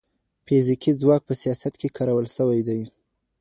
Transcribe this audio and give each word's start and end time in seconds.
فزیکي 0.45 0.91
ځواک 1.01 1.21
په 1.27 1.33
سیاست 1.41 1.73
کي 1.79 1.87
کارول 1.97 2.25
سوی 2.37 2.61
دی. 2.67 2.81